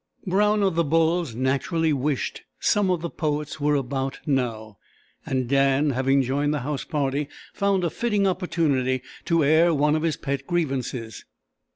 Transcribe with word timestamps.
Brown 0.25 0.63
of 0.63 0.73
the 0.73 0.83
Bulls 0.83 1.35
naturally 1.35 1.93
wished 1.93 2.41
"some 2.59 2.89
of 2.89 3.01
the 3.03 3.09
poets 3.11 3.59
were 3.59 3.75
about 3.75 4.19
now," 4.25 4.79
and 5.27 5.47
Dan, 5.47 5.91
having 5.91 6.23
joined 6.23 6.55
the 6.55 6.61
house 6.61 6.83
party, 6.83 7.27
found 7.53 7.83
a 7.83 7.91
fitting 7.91 8.25
opportunity 8.25 9.03
to 9.25 9.45
air 9.45 9.75
one 9.75 9.95
of 9.95 10.01
his 10.01 10.17
pet 10.17 10.47
grievances. 10.47 11.25